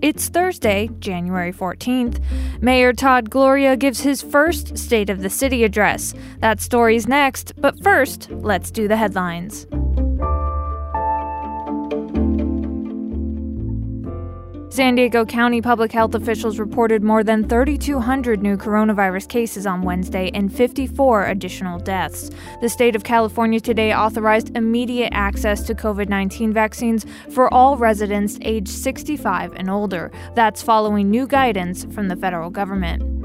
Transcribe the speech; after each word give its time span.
It's 0.00 0.28
Thursday, 0.28 0.90
January 1.00 1.52
14th. 1.52 2.22
Mayor 2.62 2.92
Todd 2.92 3.30
Gloria 3.30 3.76
gives 3.76 4.00
his 4.00 4.22
first 4.22 4.78
State 4.78 5.10
of 5.10 5.22
the 5.22 5.30
City 5.30 5.64
address. 5.64 6.14
That 6.38 6.60
story's 6.60 7.08
next, 7.08 7.52
but 7.60 7.82
first, 7.82 8.30
let's 8.30 8.70
do 8.70 8.86
the 8.86 8.96
headlines. 8.96 9.66
San 14.78 14.94
Diego 14.94 15.24
County 15.24 15.60
public 15.60 15.90
health 15.90 16.14
officials 16.14 16.60
reported 16.60 17.02
more 17.02 17.24
than 17.24 17.48
3,200 17.48 18.40
new 18.40 18.56
coronavirus 18.56 19.28
cases 19.28 19.66
on 19.66 19.82
Wednesday 19.82 20.30
and 20.34 20.54
54 20.54 21.26
additional 21.26 21.80
deaths. 21.80 22.30
The 22.60 22.68
state 22.68 22.94
of 22.94 23.02
California 23.02 23.58
today 23.58 23.92
authorized 23.92 24.56
immediate 24.56 25.10
access 25.12 25.62
to 25.62 25.74
COVID 25.74 26.08
19 26.08 26.52
vaccines 26.52 27.06
for 27.28 27.52
all 27.52 27.76
residents 27.76 28.38
aged 28.42 28.68
65 28.68 29.52
and 29.54 29.68
older. 29.68 30.12
That's 30.36 30.62
following 30.62 31.10
new 31.10 31.26
guidance 31.26 31.84
from 31.86 32.06
the 32.06 32.14
federal 32.14 32.48
government. 32.48 33.17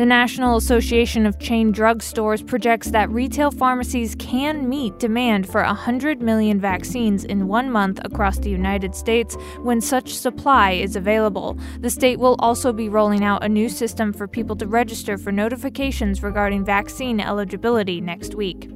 The 0.00 0.06
National 0.06 0.56
Association 0.56 1.26
of 1.26 1.38
Chain 1.38 1.72
Drug 1.72 2.02
Stores 2.02 2.42
projects 2.42 2.90
that 2.90 3.10
retail 3.10 3.50
pharmacies 3.50 4.14
can 4.14 4.66
meet 4.66 4.98
demand 4.98 5.46
for 5.46 5.62
100 5.62 6.22
million 6.22 6.58
vaccines 6.58 7.22
in 7.22 7.48
one 7.48 7.70
month 7.70 8.00
across 8.02 8.38
the 8.38 8.48
United 8.48 8.94
States 8.94 9.36
when 9.58 9.82
such 9.82 10.14
supply 10.14 10.70
is 10.70 10.96
available. 10.96 11.58
The 11.80 11.90
state 11.90 12.18
will 12.18 12.36
also 12.38 12.72
be 12.72 12.88
rolling 12.88 13.24
out 13.24 13.44
a 13.44 13.48
new 13.50 13.68
system 13.68 14.14
for 14.14 14.26
people 14.26 14.56
to 14.56 14.66
register 14.66 15.18
for 15.18 15.32
notifications 15.32 16.22
regarding 16.22 16.64
vaccine 16.64 17.20
eligibility 17.20 18.00
next 18.00 18.34
week. 18.34 18.70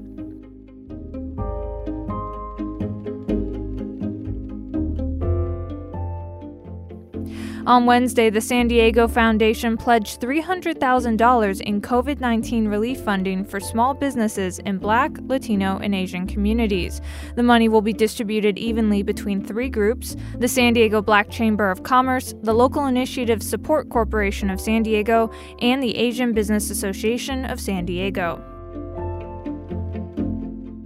On 7.67 7.87
Wednesday, 7.87 8.29
the 8.29 8.43
San 8.43 8.69
Diego 8.69 9.09
Foundation 9.09 9.79
pledged 9.79 10.21
$300,000 10.21 11.61
in 11.63 11.81
COVID 11.81 12.21
19 12.21 12.69
relief 12.69 13.01
funding 13.01 13.43
for 13.43 13.59
small 13.59 13.95
businesses 13.95 14.59
in 14.59 14.77
Black, 14.77 15.13
Latino, 15.23 15.79
and 15.79 15.95
Asian 15.95 16.27
communities. 16.27 17.01
The 17.37 17.43
money 17.43 17.71
will 17.71 17.81
be 17.81 17.95
distributed 17.95 18.59
evenly 18.59 19.03
between 19.03 19.43
three 19.43 19.71
groups 19.71 20.15
the 20.39 20.47
San 20.47 20.75
Diego 20.75 21.01
Black 21.01 21.31
Chamber 21.31 21.71
of 21.71 21.85
Commerce, 21.85 22.35
the 22.43 22.53
Local 22.53 22.85
Initiative 22.85 23.43
Support 23.43 23.89
Corporation 23.89 24.51
of 24.51 24.61
San 24.61 24.83
Diego, 24.83 25.31
and 25.61 25.83
the 25.83 25.97
Asian 25.97 26.35
Business 26.35 26.69
Association 26.69 27.47
of 27.47 27.59
San 27.59 27.87
Diego. 27.87 28.45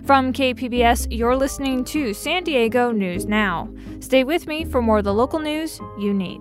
From 0.07 0.33
KPBS, 0.33 1.09
you're 1.11 1.37
listening 1.37 1.85
to 1.87 2.15
San 2.15 2.45
Diego 2.45 2.93
News 2.93 3.27
Now. 3.27 3.69
Stay 3.99 4.23
with 4.23 4.47
me 4.47 4.65
for 4.65 4.81
more 4.81 4.99
of 4.99 5.05
the 5.05 5.13
local 5.13 5.41
news 5.41 5.81
you 5.99 6.15
need. 6.15 6.41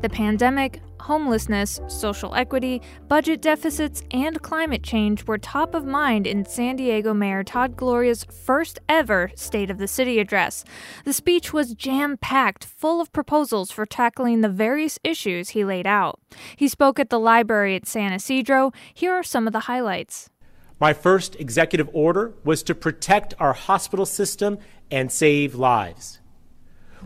The 0.00 0.08
pandemic, 0.08 0.80
homelessness, 0.98 1.78
social 1.86 2.34
equity, 2.34 2.80
budget 3.08 3.42
deficits, 3.42 4.02
and 4.12 4.40
climate 4.40 4.82
change 4.82 5.26
were 5.26 5.36
top 5.36 5.74
of 5.74 5.84
mind 5.84 6.26
in 6.26 6.46
San 6.46 6.76
Diego 6.76 7.12
Mayor 7.12 7.44
Todd 7.44 7.76
Gloria's 7.76 8.24
first 8.24 8.78
ever 8.88 9.30
State 9.34 9.70
of 9.70 9.76
the 9.76 9.86
City 9.86 10.18
address. 10.18 10.64
The 11.04 11.12
speech 11.12 11.52
was 11.52 11.74
jam 11.74 12.16
packed, 12.16 12.64
full 12.64 13.02
of 13.02 13.12
proposals 13.12 13.70
for 13.70 13.84
tackling 13.84 14.40
the 14.40 14.48
various 14.48 14.98
issues 15.04 15.50
he 15.50 15.66
laid 15.66 15.86
out. 15.86 16.18
He 16.56 16.66
spoke 16.66 16.98
at 16.98 17.10
the 17.10 17.20
library 17.20 17.76
at 17.76 17.86
San 17.86 18.14
Ysidro. 18.14 18.72
Here 18.94 19.12
are 19.12 19.22
some 19.22 19.46
of 19.46 19.52
the 19.52 19.60
highlights. 19.60 20.30
My 20.80 20.94
first 20.94 21.36
executive 21.36 21.90
order 21.92 22.32
was 22.42 22.62
to 22.62 22.74
protect 22.74 23.34
our 23.38 23.52
hospital 23.52 24.06
system 24.06 24.56
and 24.90 25.12
save 25.12 25.54
lives. 25.54 26.19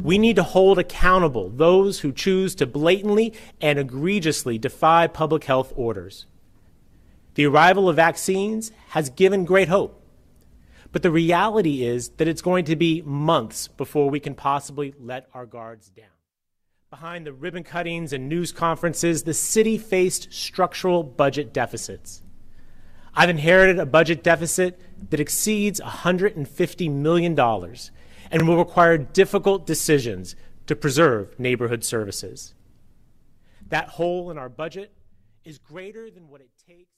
We 0.00 0.18
need 0.18 0.36
to 0.36 0.42
hold 0.42 0.78
accountable 0.78 1.50
those 1.50 2.00
who 2.00 2.12
choose 2.12 2.54
to 2.56 2.66
blatantly 2.66 3.32
and 3.60 3.78
egregiously 3.78 4.58
defy 4.58 5.06
public 5.06 5.44
health 5.44 5.72
orders. 5.76 6.26
The 7.34 7.46
arrival 7.46 7.88
of 7.88 7.96
vaccines 7.96 8.72
has 8.88 9.10
given 9.10 9.44
great 9.44 9.68
hope. 9.68 10.00
But 10.92 11.02
the 11.02 11.10
reality 11.10 11.84
is 11.84 12.10
that 12.10 12.28
it's 12.28 12.42
going 12.42 12.66
to 12.66 12.76
be 12.76 13.02
months 13.02 13.66
before 13.66 14.08
we 14.08 14.20
can 14.20 14.34
possibly 14.34 14.94
let 15.00 15.28
our 15.34 15.46
guards 15.46 15.88
down. 15.88 16.06
Behind 16.90 17.26
the 17.26 17.32
ribbon 17.32 17.64
cuttings 17.64 18.12
and 18.12 18.28
news 18.28 18.52
conferences, 18.52 19.24
the 19.24 19.34
city 19.34 19.76
faced 19.76 20.32
structural 20.32 21.02
budget 21.02 21.52
deficits. 21.52 22.22
I've 23.16 23.30
inherited 23.30 23.80
a 23.80 23.86
budget 23.86 24.22
deficit 24.22 24.80
that 25.10 25.18
exceeds 25.18 25.80
$150 25.80 26.90
million 26.92 27.34
and 28.34 28.48
will 28.48 28.56
require 28.56 28.98
difficult 28.98 29.64
decisions 29.64 30.34
to 30.66 30.74
preserve 30.74 31.38
neighborhood 31.38 31.84
services. 31.84 32.52
That 33.68 33.90
hole 33.90 34.28
in 34.32 34.38
our 34.38 34.48
budget 34.48 34.92
is 35.44 35.58
greater 35.58 36.10
than 36.10 36.28
what 36.28 36.40
it 36.40 36.50
takes. 36.66 36.90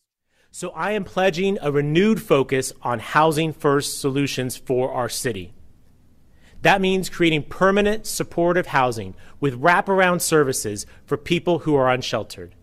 So 0.50 0.70
I 0.70 0.92
am 0.92 1.04
pledging 1.04 1.58
a 1.60 1.70
renewed 1.70 2.22
focus 2.22 2.72
on 2.80 3.00
housing 3.00 3.52
first 3.52 4.00
solutions 4.00 4.56
for 4.56 4.91
our 4.91 5.10
city. 5.10 5.52
That 6.62 6.80
means 6.80 7.10
creating 7.10 7.42
permanent 7.42 8.06
supportive 8.06 8.69
housing 8.69 9.14
with 9.38 9.60
wraparound 9.60 10.22
services 10.22 10.86
for 11.04 11.19
people 11.19 11.60
who 11.60 11.75
are 11.75 11.91
unsheltered. 11.91 12.54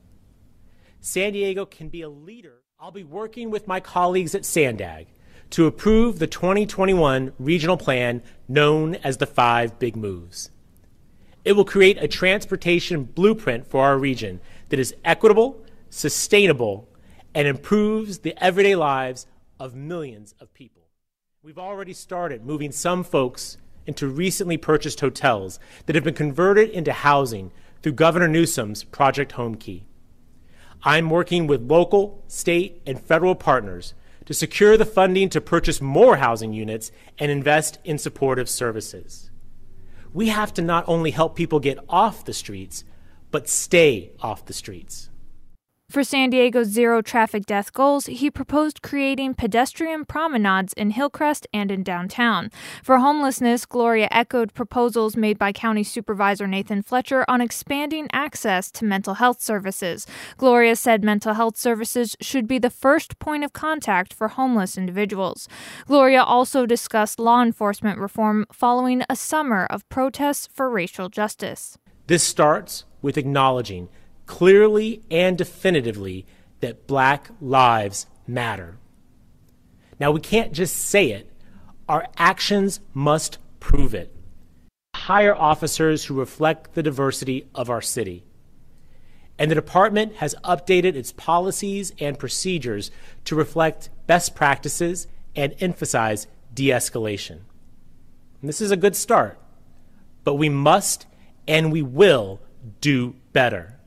San 0.99 1.33
Diego 1.33 1.67
can 1.67 1.89
be 1.89 2.01
a 2.01 2.09
leader. 2.09 2.63
I'll 2.79 2.89
be 2.89 3.03
working 3.03 3.51
with 3.51 3.67
my 3.67 3.79
colleagues 3.79 4.33
at 4.33 4.41
SANDAG 4.41 5.05
to 5.53 5.67
approve 5.67 6.17
the 6.17 6.25
2021 6.25 7.31
regional 7.37 7.77
plan 7.77 8.23
known 8.47 8.95
as 8.95 9.17
the 9.17 9.27
Five 9.27 9.77
Big 9.77 9.95
Moves. 9.95 10.49
It 11.45 11.51
will 11.51 11.63
create 11.63 12.01
a 12.01 12.07
transportation 12.07 13.03
blueprint 13.03 13.67
for 13.67 13.85
our 13.85 13.99
region 13.99 14.41
that 14.69 14.79
is 14.79 14.95
equitable, 15.05 15.63
sustainable, 15.91 16.89
and 17.35 17.47
improves 17.47 18.17
the 18.17 18.33
everyday 18.43 18.75
lives 18.75 19.27
of 19.59 19.75
millions 19.75 20.33
of 20.39 20.51
people. 20.55 20.87
We've 21.43 21.59
already 21.59 21.93
started 21.93 22.43
moving 22.43 22.71
some 22.71 23.03
folks 23.03 23.57
into 23.85 24.07
recently 24.07 24.57
purchased 24.57 25.01
hotels 25.01 25.59
that 25.85 25.93
have 25.93 26.03
been 26.03 26.15
converted 26.15 26.71
into 26.71 26.93
housing 26.93 27.51
through 27.83 27.91
Governor 27.91 28.27
Newsom's 28.27 28.83
Project 28.83 29.33
Homekey. 29.33 29.83
I'm 30.81 31.11
working 31.11 31.45
with 31.45 31.69
local, 31.69 32.23
state, 32.27 32.81
and 32.87 32.99
federal 32.99 33.35
partners 33.35 33.93
to 34.25 34.33
secure 34.33 34.77
the 34.77 34.85
funding 34.85 35.29
to 35.29 35.41
purchase 35.41 35.81
more 35.81 36.17
housing 36.17 36.53
units 36.53 36.91
and 37.17 37.31
invest 37.31 37.79
in 37.83 37.97
supportive 37.97 38.49
services. 38.49 39.29
We 40.13 40.29
have 40.29 40.53
to 40.53 40.61
not 40.61 40.85
only 40.87 41.11
help 41.11 41.35
people 41.35 41.59
get 41.59 41.79
off 41.89 42.25
the 42.25 42.33
streets, 42.33 42.83
but 43.31 43.49
stay 43.49 44.11
off 44.19 44.45
the 44.45 44.53
streets. 44.53 45.09
For 45.93 46.03
San 46.03 46.31
Diego's 46.31 46.69
zero 46.69 47.03
traffic 47.03 47.45
death 47.45 47.71
goals, 47.71 48.07
he 48.07 48.31
proposed 48.31 48.81
creating 48.81 49.35
pedestrian 49.35 50.05
promenades 50.05 50.73
in 50.73 50.89
Hillcrest 50.89 51.45
and 51.53 51.69
in 51.69 51.83
downtown. 51.83 52.49
For 52.81 52.97
homelessness, 52.97 53.67
Gloria 53.67 54.07
echoed 54.09 54.55
proposals 54.55 55.15
made 55.15 55.37
by 55.37 55.51
County 55.51 55.83
Supervisor 55.83 56.47
Nathan 56.47 56.81
Fletcher 56.81 57.23
on 57.27 57.41
expanding 57.41 58.07
access 58.11 58.71
to 58.71 58.85
mental 58.85 59.13
health 59.13 59.39
services. 59.39 60.07
Gloria 60.37 60.75
said 60.75 61.03
mental 61.03 61.35
health 61.35 61.57
services 61.57 62.17
should 62.19 62.47
be 62.47 62.57
the 62.57 62.71
first 62.71 63.19
point 63.19 63.43
of 63.43 63.53
contact 63.53 64.15
for 64.15 64.29
homeless 64.29 64.79
individuals. 64.79 65.47
Gloria 65.85 66.23
also 66.23 66.65
discussed 66.65 67.19
law 67.19 67.43
enforcement 67.43 67.99
reform 67.99 68.47
following 68.51 69.03
a 69.11 69.15
summer 69.15 69.67
of 69.67 69.87
protests 69.89 70.49
for 70.51 70.71
racial 70.71 71.07
justice. 71.07 71.77
This 72.07 72.23
starts 72.23 72.85
with 73.03 73.15
acknowledging 73.15 73.89
clearly 74.33 74.99
and 75.11 75.37
definitively 75.37 76.25
that 76.59 76.87
black 76.87 77.29
lives 77.39 78.07
matter. 78.25 78.79
Now, 79.99 80.09
we 80.09 80.21
can't 80.21 80.53
just 80.53 80.75
say 80.75 81.11
it, 81.11 81.29
our 81.87 82.07
actions 82.17 82.79
must 82.95 83.37
prove 83.59 83.93
it. 83.93 84.11
Hire 84.95 85.35
officers 85.35 86.05
who 86.05 86.15
reflect 86.15 86.73
the 86.73 86.81
diversity 86.81 87.45
of 87.53 87.69
our 87.69 87.79
city. 87.79 88.23
And 89.37 89.51
the 89.51 89.55
department 89.55 90.15
has 90.15 90.33
updated 90.43 90.95
its 90.95 91.11
policies 91.11 91.93
and 91.99 92.17
procedures 92.17 92.89
to 93.25 93.35
reflect 93.35 93.91
best 94.07 94.33
practices 94.33 95.05
and 95.35 95.53
emphasize 95.59 96.25
de 96.51 96.69
escalation. 96.69 97.41
This 98.41 98.61
is 98.61 98.71
a 98.71 98.77
good 98.77 98.95
start, 98.95 99.37
but 100.23 100.35
we 100.35 100.49
must 100.49 101.05
and 101.47 101.71
we 101.71 101.83
will 101.83 102.41
do 102.81 103.15
better. 103.31 103.77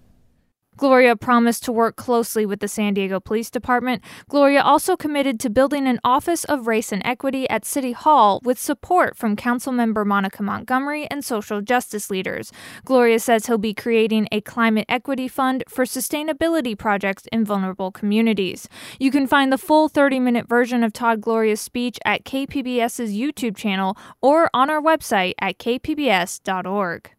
Gloria 0.77 1.17
promised 1.17 1.65
to 1.65 1.73
work 1.73 1.97
closely 1.97 2.45
with 2.45 2.61
the 2.61 2.69
San 2.69 2.95
Diego 2.95 3.19
Police 3.19 3.51
Department. 3.51 4.03
Gloria 4.29 4.61
also 4.61 4.97
committed 4.97 5.41
to 5.41 5.51
building 5.51 5.87
an 5.87 5.99
Office 6.05 6.45
of 6.45 6.67
Race 6.67 6.93
and 6.93 7.03
Equity 7.05 7.49
at 7.49 7.65
City 7.65 7.93
Hall 7.93 8.41
with 8.45 8.59
support 8.59 9.17
from 9.17 9.37
Councilmember 9.37 10.05
Monica 10.05 10.43
Montgomery 10.43 11.07
and 11.11 11.25
social 11.25 11.63
justice 11.63 12.11
leaders. 12.11 12.53
Gloria 12.85 13.19
says 13.19 13.47
he'll 13.47 13.59
be 13.59 13.73
creating 13.75 14.29
a 14.31 14.41
climate 14.43 14.85
equity 14.89 15.29
fund 15.29 15.65
for 15.69 15.85
sustainability 15.85 16.77
projects 16.77 17.27
in 17.33 17.45
vulnerable 17.45 17.91
communities. 17.91 18.69
You 19.01 19.11
can 19.11 19.27
find 19.27 19.53
the 19.53 19.59
full 19.59 19.89
30 19.89 20.21
minute 20.21 20.47
version 20.47 20.85
of 20.85 20.93
Todd 20.93 21.21
Gloria's 21.21 21.61
speech 21.61 21.99
at 22.05 22.25
KPBS's 22.25 23.13
YouTube 23.13 23.57
channel 23.57 23.97
or 24.21 24.51
on 24.53 24.69
our 24.69 24.81
website 24.81 25.35
at 25.41 25.59
kpbs.org. 25.59 27.16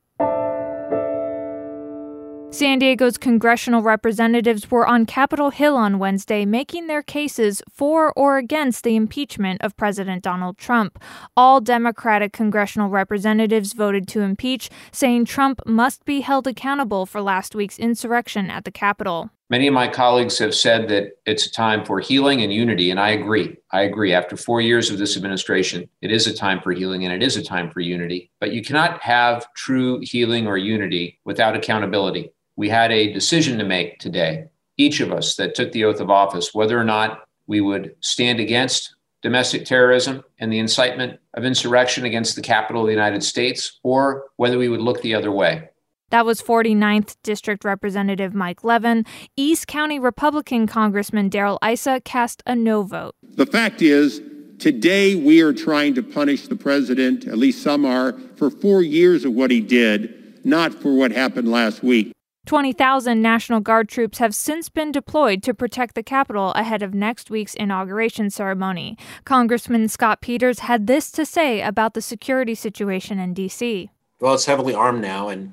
San 2.49 2.79
Diego's 2.79 3.17
congressional 3.17 3.81
representatives 3.83 4.71
were 4.71 4.87
on 4.87 5.05
Capitol 5.05 5.49
Hill 5.51 5.75
on 5.75 5.99
Wednesday 5.99 6.45
making 6.45 6.87
their 6.87 7.03
cases 7.03 7.61
for 7.69 8.13
or 8.13 8.37
against 8.37 8.85
the 8.85 8.95
impeachment 8.95 9.61
of 9.61 9.75
President 9.75 10.23
Donald 10.23 10.57
Trump. 10.57 10.97
All 11.35 11.59
Democratic 11.59 12.31
congressional 12.31 12.89
representatives 12.89 13.73
voted 13.73 14.07
to 14.07 14.21
impeach, 14.21 14.69
saying 14.93 15.25
Trump 15.25 15.59
must 15.65 16.05
be 16.05 16.21
held 16.21 16.47
accountable 16.47 17.05
for 17.05 17.21
last 17.21 17.53
week's 17.53 17.77
insurrection 17.77 18.49
at 18.49 18.63
the 18.63 18.71
Capitol. 18.71 19.29
Many 19.49 19.67
of 19.67 19.73
my 19.73 19.87
colleagues 19.87 20.37
have 20.39 20.53
said 20.53 20.89
that 20.89 21.13
it's 21.25 21.45
a 21.45 21.51
time 21.51 21.85
for 21.85 22.01
healing 22.01 22.41
and 22.41 22.51
unity, 22.51 22.91
and 22.91 22.99
I 22.99 23.11
agree. 23.11 23.55
I 23.71 23.83
agree. 23.83 24.13
After 24.13 24.35
four 24.35 24.59
years 24.59 24.89
of 24.89 24.97
this 24.97 25.15
administration, 25.15 25.89
it 26.01 26.11
is 26.11 26.27
a 26.27 26.33
time 26.33 26.59
for 26.61 26.73
healing 26.73 27.05
and 27.05 27.13
it 27.13 27.25
is 27.25 27.37
a 27.37 27.43
time 27.43 27.71
for 27.71 27.79
unity. 27.79 28.29
But 28.41 28.51
you 28.51 28.61
cannot 28.61 29.01
have 29.01 29.51
true 29.53 29.99
healing 30.01 30.47
or 30.47 30.57
unity 30.57 31.19
without 31.23 31.55
accountability 31.55 32.31
we 32.57 32.67
had 32.67 32.91
a 32.91 33.13
decision 33.13 33.57
to 33.59 33.63
make 33.63 33.99
today, 33.99 34.47
each 34.75 34.99
of 34.99 35.13
us 35.13 35.35
that 35.35 35.55
took 35.55 35.71
the 35.71 35.85
oath 35.85 36.01
of 36.01 36.09
office, 36.09 36.53
whether 36.53 36.77
or 36.77 36.83
not 36.83 37.21
we 37.45 37.61
would 37.61 37.95
stand 38.01 38.41
against 38.41 38.95
domestic 39.21 39.63
terrorism 39.63 40.23
and 40.39 40.51
the 40.51 40.59
incitement 40.59 41.19
of 41.35 41.45
insurrection 41.45 42.03
against 42.03 42.35
the 42.35 42.41
capital 42.41 42.81
of 42.81 42.87
the 42.87 42.93
United 42.93 43.23
States, 43.23 43.79
or 43.83 44.25
whether 44.35 44.57
we 44.57 44.67
would 44.67 44.81
look 44.81 45.01
the 45.01 45.15
other 45.15 45.31
way. 45.31 45.69
That 46.09 46.25
was 46.25 46.41
49th 46.41 47.17
District 47.21 47.65
Representative 47.65 48.33
Mike 48.33 48.63
Levin. 48.63 49.05
East 49.35 49.67
County 49.67 49.99
Republican 49.99 50.65
Congressman 50.65 51.27
Darrell 51.27 51.59
Issa 51.61 51.99
cast 52.05 52.41
a 52.45 52.55
no 52.55 52.83
vote. 52.83 53.13
The 53.21 53.45
fact 53.45 53.81
is, 53.81 54.21
today 54.57 55.15
we 55.15 55.41
are 55.41 55.51
trying 55.51 55.95
to 55.95 56.03
punish 56.03 56.47
the 56.47 56.55
president, 56.55 57.27
at 57.27 57.37
least 57.37 57.61
some 57.61 57.85
are, 57.85 58.17
for 58.37 58.49
four 58.49 58.81
years 58.81 59.25
of 59.25 59.33
what 59.33 59.51
he 59.51 59.59
did, 59.59 60.45
not 60.45 60.73
for 60.73 60.95
what 60.95 61.11
happened 61.11 61.51
last 61.51 61.83
week. 61.83 62.13
20,000 62.45 63.21
National 63.21 63.59
Guard 63.59 63.89
troops 63.89 64.19
have 64.19 64.33
since 64.33 64.69
been 64.69 64.93
deployed 64.93 65.43
to 65.43 65.53
protect 65.53 65.93
the 65.95 66.03
Capitol 66.03 66.53
ahead 66.53 66.81
of 66.81 66.93
next 66.93 67.29
week's 67.29 67.53
inauguration 67.55 68.29
ceremony. 68.29 68.97
Congressman 69.25 69.89
Scott 69.89 70.21
Peters 70.21 70.59
had 70.59 70.87
this 70.87 71.11
to 71.11 71.25
say 71.25 71.61
about 71.61 71.93
the 71.93 72.01
security 72.01 72.55
situation 72.55 73.19
in 73.19 73.33
D.C. 73.33 73.89
Well, 74.21 74.35
it's 74.35 74.45
heavily 74.45 74.73
armed 74.73 75.01
now, 75.01 75.27
and 75.27 75.51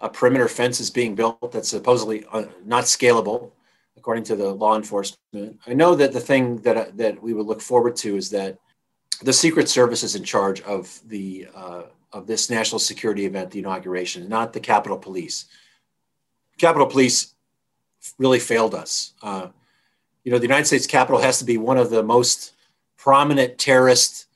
a 0.00 0.08
perimeter 0.08 0.48
fence 0.48 0.80
is 0.80 0.90
being 0.90 1.14
built 1.14 1.52
that's 1.52 1.68
supposedly 1.68 2.24
uh, 2.32 2.44
not 2.64 2.84
scalable, 2.84 3.52
according 3.96 4.24
to 4.24 4.36
the 4.36 4.50
law 4.52 4.76
enforcement. 4.76 5.60
I 5.66 5.74
know 5.74 5.94
that 5.94 6.12
the 6.12 6.20
thing 6.20 6.56
that, 6.58 6.76
uh, 6.76 6.86
that 6.94 7.22
we 7.22 7.34
would 7.34 7.46
look 7.46 7.60
forward 7.60 7.96
to 7.96 8.16
is 8.16 8.30
that 8.30 8.58
the 9.22 9.32
Secret 9.32 9.68
Service 9.68 10.02
is 10.02 10.14
in 10.14 10.24
charge 10.24 10.62
of 10.62 11.00
the 11.06 11.48
uh, 11.54 11.82
of 12.12 12.26
this 12.26 12.50
national 12.50 12.78
security 12.78 13.24
event, 13.24 13.50
the 13.50 13.60
inauguration, 13.60 14.28
not 14.28 14.52
the 14.52 14.60
Capitol 14.60 14.98
Police. 14.98 15.44
Capitol 16.58 16.86
Police 16.86 17.34
really 18.18 18.40
failed 18.40 18.74
us. 18.74 19.14
Uh, 19.22 19.48
you 20.24 20.32
know, 20.32 20.38
the 20.38 20.44
United 20.44 20.66
States 20.66 20.86
Capitol 20.86 21.20
has 21.20 21.38
to 21.38 21.44
be 21.44 21.56
one 21.56 21.78
of 21.78 21.90
the 21.90 22.02
most 22.02 22.52
prominent 22.96 23.58
terrorist 23.58 24.26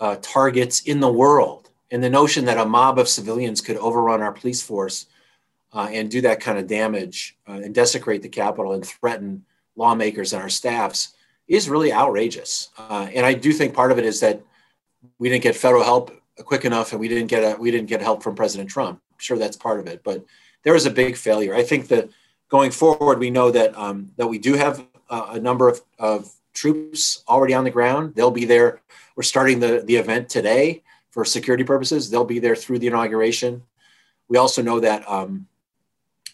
uh, 0.00 0.16
targets 0.20 0.80
in 0.80 1.00
the 1.00 1.12
world. 1.12 1.63
And 1.94 2.02
the 2.02 2.10
notion 2.10 2.44
that 2.46 2.58
a 2.58 2.64
mob 2.64 2.98
of 2.98 3.08
civilians 3.08 3.60
could 3.60 3.76
overrun 3.76 4.20
our 4.20 4.32
police 4.32 4.60
force 4.60 5.06
uh, 5.72 5.88
and 5.92 6.10
do 6.10 6.20
that 6.22 6.40
kind 6.40 6.58
of 6.58 6.66
damage 6.66 7.36
uh, 7.48 7.60
and 7.62 7.72
desecrate 7.72 8.20
the 8.20 8.28
Capitol 8.28 8.72
and 8.72 8.84
threaten 8.84 9.44
lawmakers 9.76 10.32
and 10.32 10.42
our 10.42 10.48
staffs 10.48 11.14
is 11.46 11.70
really 11.70 11.92
outrageous. 11.92 12.70
Uh, 12.76 13.06
and 13.14 13.24
I 13.24 13.32
do 13.32 13.52
think 13.52 13.74
part 13.74 13.92
of 13.92 13.98
it 13.98 14.04
is 14.04 14.18
that 14.18 14.42
we 15.20 15.28
didn't 15.28 15.44
get 15.44 15.54
federal 15.54 15.84
help 15.84 16.10
quick 16.38 16.64
enough, 16.64 16.90
and 16.90 17.00
we 17.00 17.06
didn't 17.06 17.28
get 17.28 17.44
a, 17.44 17.56
we 17.60 17.70
didn't 17.70 17.86
get 17.86 18.00
help 18.00 18.24
from 18.24 18.34
President 18.34 18.68
Trump. 18.68 19.00
I'm 19.12 19.18
sure 19.18 19.38
that's 19.38 19.56
part 19.56 19.78
of 19.78 19.86
it, 19.86 20.02
but 20.02 20.24
there 20.64 20.72
was 20.72 20.86
a 20.86 20.90
big 20.90 21.16
failure. 21.16 21.54
I 21.54 21.62
think 21.62 21.86
that 21.88 22.08
going 22.48 22.72
forward, 22.72 23.20
we 23.20 23.30
know 23.30 23.52
that 23.52 23.78
um, 23.78 24.10
that 24.16 24.26
we 24.26 24.38
do 24.38 24.54
have 24.54 24.84
uh, 25.10 25.26
a 25.30 25.38
number 25.38 25.68
of, 25.68 25.80
of 26.00 26.28
troops 26.54 27.22
already 27.28 27.54
on 27.54 27.62
the 27.62 27.70
ground. 27.70 28.16
They'll 28.16 28.32
be 28.32 28.46
there. 28.46 28.80
We're 29.14 29.22
starting 29.22 29.60
the, 29.60 29.84
the 29.86 29.94
event 29.94 30.28
today 30.28 30.82
for 31.14 31.24
security 31.24 31.62
purposes. 31.62 32.10
They'll 32.10 32.24
be 32.24 32.40
there 32.40 32.56
through 32.56 32.80
the 32.80 32.88
inauguration. 32.88 33.62
We 34.26 34.36
also 34.36 34.62
know 34.62 34.80
that 34.80 35.08
um, 35.08 35.46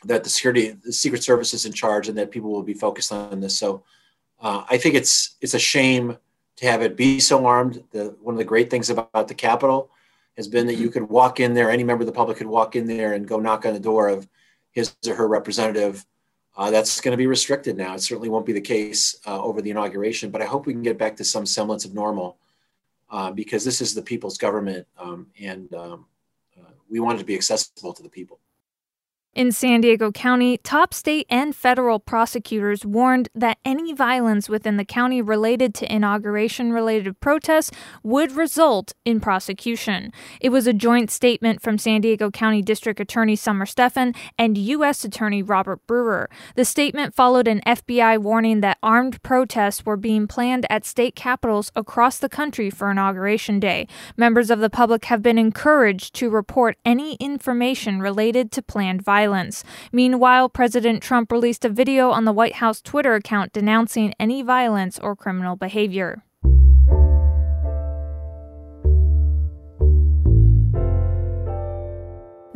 that 0.05 0.25
the 0.25 0.31
security, 0.31 0.71
the 0.71 0.93
Secret 0.93 1.23
Service 1.23 1.53
is 1.53 1.67
in 1.67 1.73
charge, 1.73 2.09
and 2.09 2.17
that 2.17 2.31
people 2.31 2.51
will 2.51 2.63
be 2.63 2.73
focused 2.73 3.13
on 3.13 3.41
this. 3.41 3.59
So 3.59 3.85
uh, 4.41 4.65
I 4.71 4.79
think 4.79 4.95
it's 4.95 5.37
it's 5.43 5.53
a 5.53 5.59
shame 5.59 6.17
to 6.57 6.67
have 6.67 6.81
it 6.81 6.97
be 6.97 7.21
so 7.21 7.45
armed. 7.45 7.85
The, 7.91 8.17
one 8.23 8.35
of 8.35 8.39
the 8.39 8.45
great 8.45 8.71
things 8.71 8.89
about 8.89 9.29
the 9.29 9.35
Capitol 9.35 9.91
has 10.39 10.49
been 10.49 10.67
that 10.67 10.77
you 10.77 10.89
could 10.89 11.03
walk 11.03 11.41
in 11.41 11.53
there, 11.53 11.71
any 11.71 11.85
member 11.85 12.03
of 12.03 12.07
the 12.07 12.13
public 12.13 12.39
could 12.39 12.47
walk 12.47 12.75
in 12.75 12.87
there 12.87 13.13
and 13.13 13.29
go 13.29 13.39
knock 13.39 13.67
on 13.67 13.75
the 13.75 13.81
door 13.81 14.09
of 14.09 14.27
his 14.71 14.95
or 15.07 15.15
her 15.15 15.29
representative. 15.29 16.07
Uh, 16.57 16.71
that's 16.71 17.03
going 17.03 17.13
to 17.13 17.19
be 17.19 17.27
restricted 17.27 17.77
now. 17.77 17.95
It 17.95 18.01
certainly 18.01 18.31
won't 18.31 18.47
be 18.47 18.55
the 18.55 18.61
case 18.61 19.21
uh, 19.27 19.41
over 19.43 19.61
the 19.61 19.71
inauguration, 19.71 20.31
but 20.31 20.41
I 20.41 20.47
hope 20.47 20.65
we 20.65 20.73
can 20.73 20.83
get 20.83 20.97
back 20.97 21.17
to 21.17 21.25
some 21.25 21.45
semblance 21.45 21.85
of 21.85 21.93
normal 21.93 22.39
uh, 23.11 23.31
because 23.31 23.65
this 23.65 23.81
is 23.81 23.95
the 23.95 24.03
people's 24.03 24.39
government 24.39 24.87
um, 24.99 25.27
and 25.41 25.73
um, 25.75 26.07
uh, 26.59 26.71
we 26.89 27.01
want 27.01 27.17
it 27.17 27.21
to 27.21 27.27
be 27.27 27.35
accessible 27.35 27.93
to 27.93 28.03
the 28.03 28.09
people. 28.09 28.39
In 29.33 29.53
San 29.53 29.81
Diego 29.81 30.11
County, 30.11 30.59
top 30.59 30.93
state 30.93 31.25
and 31.31 31.55
federal 31.55 32.01
prosecutors 32.01 32.85
warned 32.85 33.29
that 33.33 33.59
any 33.65 33.93
violence 33.93 34.49
within 34.49 34.77
the 34.77 34.85
county 34.85 35.23
related 35.23 35.73
to 35.77 35.95
inauguration 35.95 36.73
related 36.73 37.21
protests 37.21 37.71
would 38.03 38.33
result 38.33 38.93
in 39.05 39.21
prosecution. 39.21 40.13
It 40.41 40.49
was 40.49 40.67
a 40.67 40.73
joint 40.73 41.13
statement 41.13 41.63
from 41.63 41.79
San 41.79 42.01
Diego 42.01 42.33
County 42.33 42.61
District 42.61 42.99
Attorney 42.99 43.37
Summer 43.37 43.67
Stephan 43.67 44.17
and 44.37 44.59
U.S. 44.59 45.05
Attorney 45.05 45.45
Robert 45.45 45.87
Brewer. 45.87 46.29
The 46.57 46.65
statement 46.65 47.15
followed 47.15 47.47
an 47.47 47.61
FBI 47.65 48.19
warning 48.19 48.63
that 48.63 48.79
armed 48.83 49.23
protests 49.23 49.87
were 49.87 49.97
being 49.97 50.27
planned 50.27 50.67
at 50.69 50.85
state 50.85 51.15
capitals 51.15 51.71
across 51.77 52.19
the 52.19 52.29
country 52.29 52.69
for 52.69 52.91
Inauguration 52.91 53.61
Day. 53.61 53.87
Members 54.17 54.51
of 54.51 54.59
the 54.59 54.71
public 54.71 55.05
have 55.05 55.23
been 55.23 55.39
encouraged 55.39 56.17
to 56.17 56.31
report 56.31 56.77
any 56.85 57.15
information 57.21 58.01
related 58.01 58.51
to 58.51 58.61
planned 58.61 59.03
violence 59.03 59.20
violence. 59.21 59.65
Meanwhile, 59.93 60.49
President 60.49 61.03
Trump 61.03 61.31
released 61.31 61.67
a 61.67 61.69
video 61.69 62.11
on 62.11 62.25
the 62.25 62.33
White 62.33 62.55
House 62.55 62.81
Twitter 62.81 63.15
account 63.15 63.53
denouncing 63.53 64.15
any 64.19 64.41
violence 64.43 64.99
or 64.99 65.15
criminal 65.15 65.57
behavior. 65.57 66.23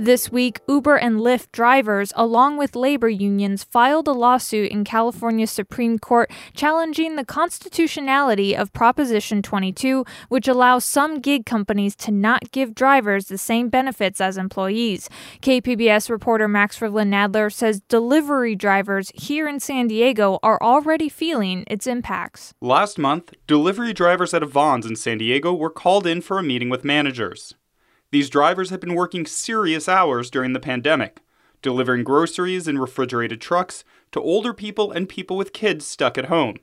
This 0.05 0.31
week, 0.31 0.61
Uber 0.69 0.97
and 0.97 1.21
Lyft 1.21 1.51
drivers, 1.51 2.13
along 2.15 2.59
with 2.59 2.77
labor 2.77 3.09
unions, 3.09 3.65
filed 3.65 4.07
a 4.07 4.13
lawsuit 4.13 4.71
in 4.71 4.85
California's 4.85 5.51
Supreme 5.51 5.99
Court 5.99 6.31
challenging 6.55 7.17
the 7.17 7.25
constitutionality 7.25 8.55
of 8.55 8.71
Proposition 8.75 9.41
22, 9.41 10.05
which 10.29 10.47
allows 10.47 10.85
some 10.85 11.21
gig 11.21 11.47
companies 11.47 11.97
to 11.97 12.11
not 12.11 12.53
give 12.53 12.75
drivers 12.75 13.29
the 13.29 13.39
same 13.39 13.71
benefits 13.71 14.21
as 14.21 14.37
employees. 14.37 15.09
KPBS 15.41 16.11
reporter 16.11 16.49
Max 16.49 16.81
Rivlin 16.81 17.09
Nadler 17.09 17.51
says 17.51 17.81
delivery 17.89 18.55
drivers 18.55 19.11
here 19.15 19.49
in 19.49 19.59
San 19.59 19.89
Diego 19.89 20.39
are 20.43 20.63
already 20.63 21.09
feeling 21.09 21.65
its 21.67 21.87
impacts. 21.87 22.53
Last 22.61 22.99
month, 22.99 23.33
delivery 23.47 23.95
drivers 23.95 24.35
at 24.35 24.43
a 24.43 24.47
Vons 24.47 24.85
in 24.85 24.97
San 24.97 25.17
Diego 25.17 25.55
were 25.55 25.71
called 25.71 26.07
in 26.07 26.21
for 26.21 26.39
a 26.39 26.43
meeting 26.43 26.69
with 26.69 26.85
managers. 26.85 27.55
These 28.15 28.31
drivers 28.31 28.71
had 28.71 28.79
been 28.79 28.95
working 28.95 29.27
serious 29.27 29.89
hours 29.89 30.31
during 30.31 30.53
the 30.53 30.61
pandemic, 30.61 31.21
delivering 31.63 32.05
groceries 32.05 32.69
in 32.69 32.79
refrigerated 32.79 33.41
trucks 33.41 33.83
to 34.13 34.21
older 34.21 34.55
people 34.55 34.93
and 34.93 35.09
people 35.09 35.37
with 35.37 35.53
kids 35.53 35.85
stuck 35.85 36.17
at 36.17 36.27
home. 36.27 36.59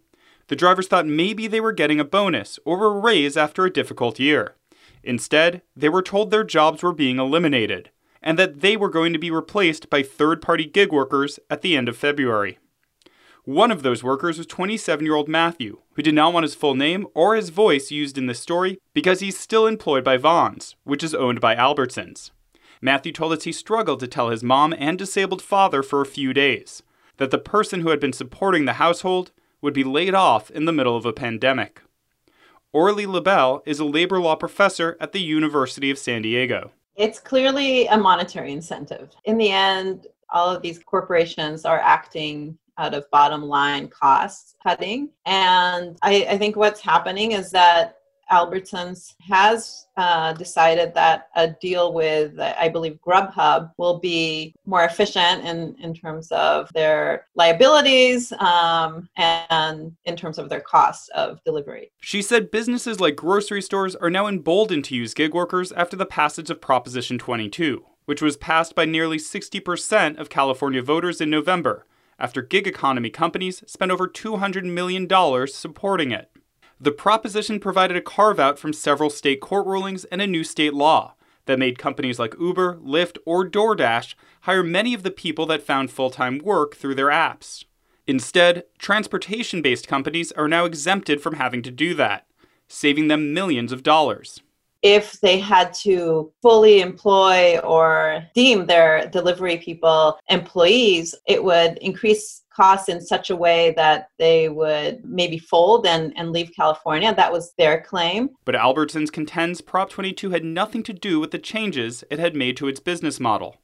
The 0.47 0.55
drivers 0.55 0.87
thought 0.87 1.07
maybe 1.07 1.47
they 1.47 1.59
were 1.59 1.73
getting 1.73 1.99
a 1.99 2.05
bonus 2.05 2.57
or 2.63 2.85
a 2.85 2.97
raise 2.97 3.35
after 3.35 3.65
a 3.65 3.69
difficult 3.69 4.17
year. 4.17 4.55
Instead, 5.03 5.61
they 5.75 5.89
were 5.89 6.01
told 6.01 6.31
their 6.31 6.45
jobs 6.45 6.83
were 6.83 6.93
being 6.93 7.19
eliminated 7.19 7.89
and 8.23 8.39
that 8.39 8.61
they 8.61 8.77
were 8.77 8.87
going 8.87 9.11
to 9.11 9.19
be 9.19 9.29
replaced 9.29 9.89
by 9.89 10.03
third 10.03 10.41
party 10.41 10.63
gig 10.63 10.93
workers 10.93 11.37
at 11.49 11.61
the 11.63 11.75
end 11.75 11.89
of 11.89 11.97
February. 11.97 12.59
One 13.43 13.71
of 13.71 13.81
those 13.81 14.03
workers 14.03 14.37
was 14.37 14.45
27 14.45 15.03
year 15.03 15.15
old 15.15 15.27
Matthew, 15.27 15.79
who 15.93 16.03
did 16.03 16.13
not 16.13 16.31
want 16.31 16.43
his 16.43 16.53
full 16.53 16.75
name 16.75 17.07
or 17.15 17.35
his 17.35 17.49
voice 17.49 17.89
used 17.89 18.15
in 18.17 18.27
this 18.27 18.39
story 18.39 18.79
because 18.93 19.19
he's 19.19 19.39
still 19.39 19.65
employed 19.65 20.03
by 20.03 20.17
Vons, 20.17 20.75
which 20.83 21.03
is 21.03 21.15
owned 21.15 21.41
by 21.41 21.55
Albertsons. 21.55 22.29
Matthew 22.81 23.11
told 23.11 23.33
us 23.33 23.43
he 23.43 23.51
struggled 23.51 23.99
to 23.99 24.07
tell 24.07 24.29
his 24.29 24.43
mom 24.43 24.75
and 24.77 24.97
disabled 24.97 25.41
father 25.41 25.81
for 25.81 26.01
a 26.01 26.05
few 26.05 26.33
days 26.33 26.83
that 27.17 27.31
the 27.31 27.39
person 27.39 27.81
who 27.81 27.89
had 27.89 27.99
been 27.99 28.13
supporting 28.13 28.65
the 28.65 28.73
household 28.73 29.31
would 29.59 29.73
be 29.73 29.83
laid 29.83 30.13
off 30.13 30.51
in 30.51 30.65
the 30.65 30.71
middle 30.71 30.95
of 30.95 31.05
a 31.05 31.13
pandemic. 31.13 31.81
Orly 32.73 33.07
Lobel 33.07 33.63
is 33.65 33.79
a 33.79 33.85
labor 33.85 34.19
law 34.19 34.35
professor 34.35 34.97
at 34.99 35.13
the 35.13 35.21
University 35.21 35.89
of 35.89 35.97
San 35.97 36.21
Diego. 36.21 36.71
It's 36.95 37.19
clearly 37.19 37.87
a 37.87 37.97
monetary 37.97 38.51
incentive. 38.51 39.11
In 39.25 39.37
the 39.37 39.49
end, 39.49 40.07
all 40.29 40.49
of 40.49 40.61
these 40.61 40.79
corporations 40.79 41.65
are 41.65 41.79
acting 41.79 42.57
out 42.81 42.93
of 42.93 43.09
bottom 43.11 43.43
line 43.43 43.87
cost 43.87 44.55
cutting. 44.63 45.09
And 45.25 45.97
I, 46.01 46.25
I 46.31 46.37
think 46.37 46.55
what's 46.55 46.81
happening 46.81 47.33
is 47.33 47.51
that 47.51 47.97
Albertsons 48.31 49.13
has 49.19 49.87
uh, 49.97 50.33
decided 50.33 50.93
that 50.93 51.27
a 51.35 51.49
deal 51.49 51.93
with, 51.93 52.39
I 52.39 52.69
believe, 52.69 52.97
Grubhub 53.05 53.71
will 53.77 53.99
be 53.99 54.55
more 54.65 54.85
efficient 54.85 55.45
in, 55.45 55.75
in 55.81 55.93
terms 55.93 56.31
of 56.31 56.71
their 56.73 57.27
liabilities 57.35 58.31
um, 58.33 59.09
and 59.17 59.95
in 60.05 60.15
terms 60.15 60.37
of 60.37 60.47
their 60.47 60.61
costs 60.61 61.09
of 61.09 61.43
delivery. 61.43 61.91
She 61.99 62.21
said 62.21 62.51
businesses 62.51 63.01
like 63.01 63.17
grocery 63.17 63.61
stores 63.61 63.95
are 63.95 64.09
now 64.09 64.27
emboldened 64.27 64.85
to 64.85 64.95
use 64.95 65.13
gig 65.13 65.33
workers 65.33 65.73
after 65.73 65.97
the 65.97 66.05
passage 66.05 66.49
of 66.49 66.61
Proposition 66.61 67.17
22, 67.17 67.85
which 68.05 68.21
was 68.21 68.37
passed 68.37 68.75
by 68.75 68.85
nearly 68.85 69.17
60% 69.17 70.17
of 70.17 70.29
California 70.29 70.81
voters 70.81 71.19
in 71.19 71.29
November 71.29 71.85
after 72.21 72.41
gig 72.41 72.67
economy 72.67 73.09
companies 73.09 73.63
spent 73.67 73.91
over 73.91 74.07
$200 74.07 74.63
million 74.63 75.07
supporting 75.47 76.11
it. 76.11 76.31
The 76.79 76.91
proposition 76.91 77.59
provided 77.59 77.97
a 77.97 78.01
carve 78.01 78.39
out 78.39 78.57
from 78.57 78.71
several 78.71 79.09
state 79.09 79.41
court 79.41 79.67
rulings 79.67 80.05
and 80.05 80.21
a 80.21 80.27
new 80.27 80.43
state 80.43 80.73
law 80.73 81.15
that 81.45 81.59
made 81.59 81.77
companies 81.77 82.19
like 82.19 82.39
Uber, 82.39 82.77
Lyft, 82.77 83.17
or 83.25 83.45
DoorDash 83.45 84.15
hire 84.41 84.63
many 84.63 84.93
of 84.93 85.03
the 85.03 85.11
people 85.11 85.45
that 85.47 85.63
found 85.63 85.91
full 85.91 86.09
time 86.09 86.39
work 86.39 86.75
through 86.75 86.95
their 86.95 87.07
apps. 87.07 87.65
Instead, 88.07 88.63
transportation 88.77 89.61
based 89.61 89.87
companies 89.87 90.31
are 90.31 90.47
now 90.47 90.65
exempted 90.65 91.21
from 91.21 91.35
having 91.35 91.61
to 91.63 91.71
do 91.71 91.93
that, 91.95 92.27
saving 92.67 93.07
them 93.07 93.33
millions 93.33 93.71
of 93.71 93.83
dollars 93.83 94.41
if 94.81 95.19
they 95.21 95.39
had 95.39 95.73
to 95.73 96.31
fully 96.41 96.81
employ 96.81 97.59
or 97.59 98.23
deem 98.33 98.65
their 98.65 99.07
delivery 99.09 99.57
people 99.57 100.17
employees, 100.29 101.13
it 101.27 101.43
would 101.43 101.77
increase 101.79 102.41
costs 102.53 102.89
in 102.89 102.99
such 102.99 103.29
a 103.29 103.35
way 103.35 103.73
that 103.77 104.09
they 104.19 104.49
would 104.49 105.03
maybe 105.05 105.37
fold 105.37 105.85
and, 105.85 106.13
and 106.17 106.31
leave 106.31 106.51
California. 106.55 107.13
That 107.13 107.31
was 107.31 107.53
their 107.57 107.81
claim. 107.81 108.29
But 108.45 108.55
Albertsons 108.55 109.11
contends 109.11 109.61
Prop 109.61 109.89
22 109.89 110.31
had 110.31 110.43
nothing 110.43 110.83
to 110.83 110.93
do 110.93 111.19
with 111.19 111.31
the 111.31 111.39
changes 111.39 112.03
it 112.09 112.19
had 112.19 112.35
made 112.35 112.57
to 112.57 112.67
its 112.67 112.79
business 112.79 113.19
model. 113.19 113.57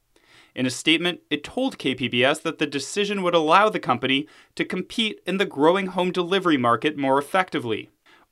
In 0.54 0.66
a 0.66 0.70
statement, 0.70 1.20
it 1.30 1.44
told 1.44 1.78
KPBS 1.78 2.42
that 2.42 2.58
the 2.58 2.66
decision 2.66 3.22
would 3.22 3.34
allow 3.34 3.68
the 3.68 3.78
company 3.78 4.26
to 4.56 4.64
compete 4.64 5.20
in 5.26 5.36
the 5.36 5.46
growing 5.46 5.88
home 5.88 6.10
delivery 6.10 6.56
market 6.56 6.96
more 6.96 7.18
effectively. 7.18 7.90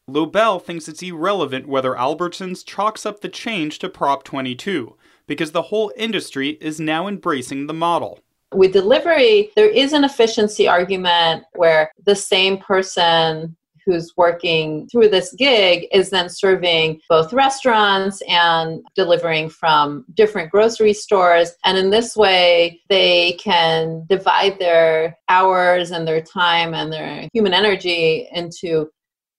Lobel 0.09 0.61
thinks 0.63 0.87
it's 0.87 1.03
irrelevant 1.03 1.67
whether 1.67 1.95
Albertsons 1.95 2.65
chalks 2.65 3.05
up 3.05 3.21
the 3.21 3.29
change 3.29 3.81
to 3.81 3.89
Prop 3.89 4.23
22, 4.23 4.97
because 5.27 5.51
the 5.51 5.63
whole 5.63 5.93
industry 5.97 6.51
is 6.61 6.79
now 6.79 7.09
embracing 7.09 7.67
the 7.67 7.75
model. 7.75 8.21
With 8.55 8.73
delivery, 8.73 9.51
there 9.57 9.69
is 9.69 9.93
an 9.93 10.05
efficiency 10.05 10.69
argument 10.69 11.43
where 11.55 11.91
the 12.05 12.15
same 12.15 12.59
person 12.59 13.57
who's 13.85 14.13
working 14.17 14.89
through 14.89 15.09
this 15.09 15.33
gig 15.35 15.87
is 15.93 16.11
then 16.11 16.29
serving 16.29 17.01
both 17.09 17.33
restaurants 17.33 18.21
and 18.29 18.83
delivering 18.97 19.49
from 19.49 20.05
different 20.15 20.51
grocery 20.51 20.93
stores. 20.93 21.53
And 21.65 21.79
in 21.79 21.91
this 21.91 22.17
way, 22.17 22.81
they 22.89 23.33
can 23.35 24.05
divide 24.09 24.59
their 24.59 25.17
hours 25.29 25.93
and 25.93 26.07
their 26.07 26.21
time 26.21 26.75
and 26.75 26.93
their 26.93 27.29
human 27.33 27.55
energy 27.55 28.29
into 28.33 28.91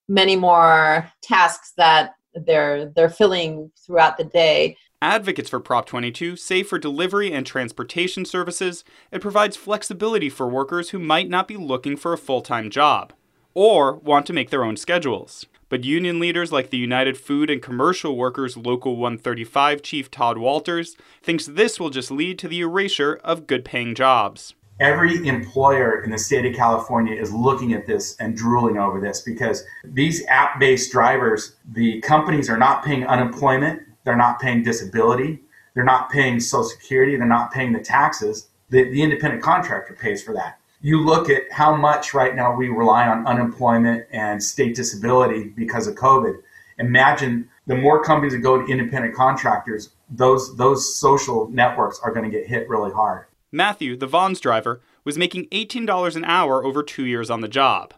many 0.07 0.35
more 0.35 1.11
tasks 1.21 1.73
that 1.77 2.15
they're 2.33 2.91
they're 2.95 3.09
filling 3.09 3.71
throughout 3.85 4.17
the 4.17 4.23
day. 4.23 4.77
Advocates 5.01 5.49
for 5.49 5.59
Prop 5.59 5.85
22 5.85 6.35
say 6.35 6.63
for 6.63 6.79
delivery 6.79 7.31
and 7.31 7.45
transportation 7.45 8.25
services, 8.25 8.83
it 9.11 9.21
provides 9.21 9.55
flexibility 9.55 10.29
for 10.29 10.47
workers 10.47 10.89
who 10.89 10.99
might 10.99 11.29
not 11.29 11.47
be 11.47 11.57
looking 11.57 11.95
for 11.95 12.13
a 12.13 12.17
full 12.17 12.41
time 12.41 12.69
job 12.69 13.13
or 13.53 13.95
want 13.95 14.25
to 14.25 14.33
make 14.33 14.49
their 14.49 14.63
own 14.63 14.77
schedules. 14.77 15.45
But 15.69 15.83
union 15.83 16.19
leaders 16.19 16.51
like 16.51 16.69
the 16.69 16.77
United 16.77 17.17
Food 17.17 17.49
and 17.49 17.61
Commercial 17.61 18.15
Workers 18.15 18.55
Local 18.55 18.95
135 18.95 19.81
chief 19.81 20.09
Todd 20.09 20.37
Walters 20.37 20.95
thinks 21.21 21.45
this 21.45 21.79
will 21.79 21.89
just 21.89 22.09
lead 22.09 22.39
to 22.39 22.47
the 22.47 22.61
erasure 22.61 23.19
of 23.23 23.47
good 23.47 23.65
paying 23.65 23.93
jobs 23.93 24.53
every 24.79 25.27
employer 25.27 26.03
in 26.03 26.11
the 26.11 26.17
state 26.17 26.45
of 26.45 26.55
California 26.55 27.15
is 27.15 27.33
looking 27.33 27.73
at 27.73 27.85
this 27.85 28.15
and 28.17 28.35
drooling 28.35 28.77
over 28.77 28.99
this 28.99 29.21
because 29.21 29.63
these 29.83 30.25
app 30.27 30.59
based 30.59 30.91
drivers, 30.91 31.55
the 31.73 31.99
companies 32.01 32.49
are 32.49 32.57
not 32.57 32.83
paying 32.83 33.05
unemployment, 33.05 33.81
they're 34.03 34.15
not 34.15 34.39
paying 34.39 34.63
disability, 34.63 35.39
they're 35.73 35.83
not 35.83 36.09
paying 36.09 36.39
Social 36.39 36.63
Security, 36.63 37.15
they're 37.15 37.27
not 37.27 37.51
paying 37.51 37.71
the 37.71 37.79
taxes. 37.79 38.49
The, 38.69 38.89
the 38.89 39.01
independent 39.01 39.41
contractor 39.43 39.93
pays 39.93 40.21
for 40.21 40.33
that. 40.33 40.59
You 40.81 41.03
look 41.03 41.29
at 41.29 41.43
how 41.51 41.75
much 41.75 42.13
right 42.13 42.35
now 42.35 42.55
we 42.55 42.69
rely 42.69 43.07
on 43.07 43.25
unemployment 43.25 44.05
and 44.11 44.41
state 44.41 44.75
disability 44.75 45.45
because 45.55 45.87
of 45.87 45.95
COVID. 45.95 46.41
Imagine 46.77 47.49
the 47.65 47.75
more 47.75 48.03
companies 48.03 48.33
that 48.33 48.39
go 48.39 48.61
to 48.61 48.71
independent 48.71 49.15
contractors, 49.15 49.89
those 50.09 50.55
those 50.55 50.95
social 50.95 51.49
networks 51.49 51.99
are 52.03 52.11
going 52.11 52.29
to 52.29 52.35
get 52.35 52.47
hit 52.47 52.69
really 52.69 52.91
hard. 52.91 53.26
Matthew, 53.51 53.95
the 53.95 54.07
Vons 54.07 54.39
driver, 54.39 54.81
was 55.03 55.17
making 55.17 55.47
$18 55.47 56.15
an 56.15 56.25
hour 56.25 56.63
over 56.65 56.83
two 56.83 57.05
years 57.05 57.29
on 57.29 57.41
the 57.41 57.47
job. 57.47 57.93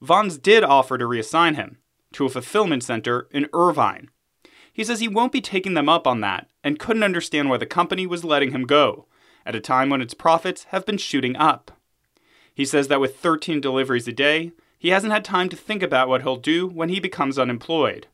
Vons 0.00 0.38
did 0.38 0.64
offer 0.64 0.96
to 0.98 1.04
reassign 1.04 1.56
him 1.56 1.78
to 2.12 2.24
a 2.24 2.30
fulfillment 2.30 2.82
center 2.82 3.28
in 3.30 3.48
Irvine. 3.52 4.10
He 4.72 4.84
says 4.84 5.00
he 5.00 5.08
won't 5.08 5.32
be 5.32 5.40
taking 5.40 5.74
them 5.74 5.88
up 5.88 6.06
on 6.06 6.20
that 6.20 6.48
and 6.62 6.78
couldn't 6.78 7.02
understand 7.02 7.48
why 7.48 7.58
the 7.58 7.66
company 7.66 8.06
was 8.06 8.24
letting 8.24 8.52
him 8.52 8.64
go 8.64 9.06
at 9.46 9.54
a 9.54 9.60
time 9.60 9.90
when 9.90 10.00
its 10.00 10.14
profits 10.14 10.64
have 10.64 10.86
been 10.86 10.98
shooting 10.98 11.36
up. 11.36 11.70
He 12.54 12.64
says 12.64 12.88
that 12.88 13.00
with 13.00 13.16
13 13.16 13.60
deliveries 13.60 14.08
a 14.08 14.12
day, 14.12 14.52
he 14.78 14.88
hasn't 14.88 15.12
had 15.12 15.24
time 15.24 15.48
to 15.48 15.56
think 15.56 15.82
about 15.82 16.08
what 16.08 16.22
he'll 16.22 16.36
do 16.36 16.66
when 16.66 16.88
he 16.88 17.00
becomes 17.00 17.38
unemployed, 17.38 18.06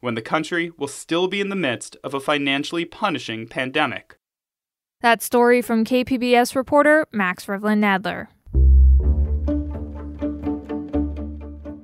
when 0.00 0.14
the 0.14 0.22
country 0.22 0.70
will 0.76 0.88
still 0.88 1.28
be 1.28 1.40
in 1.40 1.48
the 1.48 1.56
midst 1.56 1.96
of 2.02 2.14
a 2.14 2.20
financially 2.20 2.84
punishing 2.84 3.46
pandemic. 3.46 4.16
That 5.04 5.20
story 5.20 5.60
from 5.60 5.84
KPBS 5.84 6.56
reporter 6.56 7.06
Max 7.12 7.44
Rivlin 7.44 7.78
Nadler. 7.78 8.28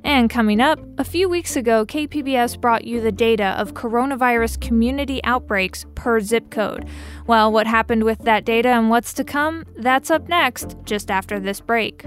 And 0.03 0.31
coming 0.31 0.59
up, 0.59 0.81
a 0.97 1.05
few 1.05 1.29
weeks 1.29 1.55
ago, 1.55 1.85
KPBS 1.85 2.59
brought 2.59 2.87
you 2.87 3.03
the 3.03 3.13
data 3.13 3.55
of 3.59 3.75
coronavirus 3.75 4.63
community 4.63 5.23
outbreaks 5.23 5.85
per 5.95 6.21
zip 6.21 6.49
code. 6.49 6.89
Well, 7.27 7.53
what 7.53 7.67
happened 7.67 8.05
with 8.05 8.21
that 8.21 8.47
data 8.47 8.71
and 8.71 8.89
what's 8.89 9.13
to 9.13 9.23
come? 9.23 9.67
That's 9.77 10.11
up 10.11 10.27
next, 10.27 10.77
just 10.85 11.11
after 11.11 11.39
this 11.39 11.61
break. 11.61 12.07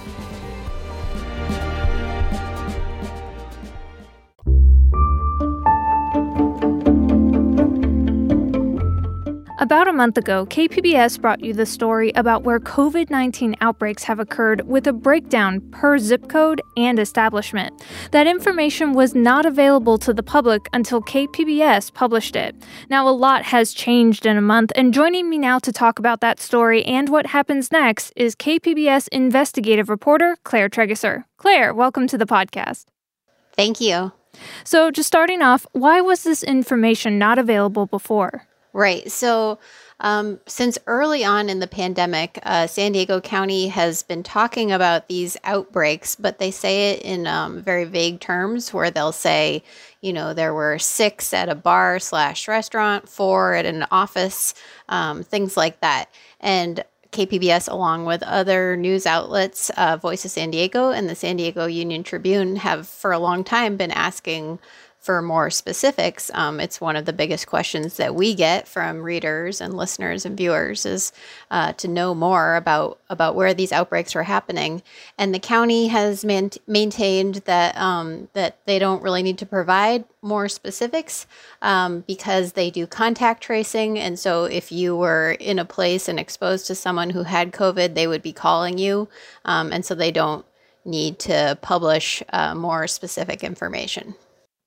About 9.71 9.87
a 9.87 9.93
month 9.93 10.17
ago, 10.17 10.45
KPBS 10.47 11.21
brought 11.21 11.41
you 11.41 11.53
the 11.53 11.65
story 11.65 12.11
about 12.15 12.43
where 12.43 12.59
COVID 12.59 13.09
19 13.09 13.55
outbreaks 13.61 14.03
have 14.03 14.19
occurred 14.19 14.67
with 14.67 14.85
a 14.85 14.91
breakdown 14.91 15.61
per 15.71 15.97
zip 15.97 16.27
code 16.27 16.61
and 16.75 16.99
establishment. 16.99 17.81
That 18.11 18.27
information 18.27 18.91
was 18.91 19.15
not 19.15 19.45
available 19.45 19.97
to 19.99 20.13
the 20.13 20.23
public 20.23 20.67
until 20.73 21.01
KPBS 21.01 21.93
published 21.93 22.35
it. 22.35 22.53
Now, 22.89 23.07
a 23.07 23.15
lot 23.15 23.43
has 23.43 23.71
changed 23.71 24.25
in 24.25 24.35
a 24.35 24.41
month, 24.41 24.73
and 24.75 24.93
joining 24.93 25.29
me 25.29 25.37
now 25.37 25.57
to 25.59 25.71
talk 25.71 25.99
about 25.99 26.19
that 26.19 26.41
story 26.41 26.83
and 26.83 27.07
what 27.07 27.27
happens 27.27 27.71
next 27.71 28.11
is 28.17 28.35
KPBS 28.35 29.07
investigative 29.07 29.87
reporter 29.87 30.35
Claire 30.43 30.67
Trageser. 30.67 31.23
Claire, 31.37 31.73
welcome 31.73 32.07
to 32.07 32.17
the 32.17 32.25
podcast. 32.25 32.87
Thank 33.55 33.79
you. 33.79 34.11
So, 34.65 34.91
just 34.91 35.07
starting 35.07 35.41
off, 35.41 35.65
why 35.71 36.01
was 36.01 36.23
this 36.23 36.43
information 36.43 37.17
not 37.17 37.39
available 37.39 37.85
before? 37.85 38.47
Right. 38.73 39.11
So, 39.11 39.59
um, 39.99 40.39
since 40.47 40.79
early 40.87 41.23
on 41.23 41.49
in 41.49 41.59
the 41.59 41.67
pandemic, 41.67 42.39
uh, 42.43 42.67
San 42.67 42.93
Diego 42.93 43.19
County 43.21 43.67
has 43.67 44.01
been 44.01 44.23
talking 44.23 44.71
about 44.71 45.07
these 45.09 45.37
outbreaks, 45.43 46.15
but 46.15 46.39
they 46.39 46.49
say 46.51 46.91
it 46.91 47.01
in 47.03 47.27
um, 47.27 47.61
very 47.61 47.83
vague 47.83 48.19
terms 48.19 48.73
where 48.73 48.89
they'll 48.89 49.11
say, 49.11 49.61
you 49.99 50.11
know, 50.13 50.33
there 50.33 50.53
were 50.53 50.79
six 50.79 51.33
at 51.33 51.49
a 51.49 51.55
bar 51.55 51.99
slash 51.99 52.47
restaurant, 52.47 53.09
four 53.09 53.53
at 53.53 53.65
an 53.65 53.85
office, 53.91 54.55
um, 54.89 55.21
things 55.21 55.55
like 55.55 55.79
that. 55.81 56.05
And 56.39 56.83
KPBS, 57.11 57.69
along 57.69 58.05
with 58.05 58.23
other 58.23 58.77
news 58.77 59.05
outlets, 59.05 59.69
uh, 59.71 59.97
Voice 59.97 60.23
of 60.25 60.31
San 60.31 60.49
Diego 60.49 60.91
and 60.91 61.09
the 61.09 61.15
San 61.15 61.35
Diego 61.35 61.65
Union 61.65 62.03
Tribune, 62.03 62.55
have 62.55 62.87
for 62.87 63.11
a 63.11 63.19
long 63.19 63.43
time 63.43 63.75
been 63.75 63.91
asking 63.91 64.59
for 65.01 65.19
more 65.19 65.49
specifics, 65.49 66.29
um, 66.35 66.59
it's 66.59 66.79
one 66.79 66.95
of 66.95 67.05
the 67.05 67.11
biggest 67.13 67.47
questions 67.47 67.97
that 67.97 68.13
we 68.13 68.35
get 68.35 68.67
from 68.67 69.01
readers 69.01 69.59
and 69.59 69.75
listeners 69.75 70.27
and 70.27 70.37
viewers 70.37 70.85
is 70.85 71.11
uh, 71.49 71.73
to 71.73 71.87
know 71.87 72.13
more 72.13 72.55
about 72.55 72.99
about 73.09 73.33
where 73.33 73.55
these 73.55 73.71
outbreaks 73.71 74.15
are 74.15 74.21
happening. 74.21 74.83
And 75.17 75.33
the 75.33 75.39
county 75.39 75.87
has 75.87 76.23
man- 76.23 76.51
maintained 76.67 77.35
that 77.45 77.75
um, 77.77 78.29
that 78.33 78.59
they 78.65 78.77
don't 78.77 79.01
really 79.01 79.23
need 79.23 79.39
to 79.39 79.45
provide 79.47 80.05
more 80.21 80.47
specifics 80.47 81.25
um, 81.63 82.03
because 82.05 82.51
they 82.51 82.69
do 82.69 82.85
contact 82.85 83.41
tracing. 83.41 83.97
And 83.97 84.19
so, 84.19 84.43
if 84.45 84.71
you 84.71 84.95
were 84.95 85.31
in 85.39 85.57
a 85.57 85.65
place 85.65 86.07
and 86.07 86.19
exposed 86.19 86.67
to 86.67 86.75
someone 86.75 87.09
who 87.09 87.23
had 87.23 87.53
COVID, 87.53 87.95
they 87.95 88.05
would 88.05 88.21
be 88.21 88.33
calling 88.33 88.77
you, 88.77 89.09
um, 89.45 89.73
and 89.73 89.83
so 89.83 89.95
they 89.95 90.11
don't 90.11 90.45
need 90.85 91.17
to 91.19 91.57
publish 91.63 92.21
uh, 92.33 92.53
more 92.53 92.85
specific 92.85 93.43
information. 93.43 94.13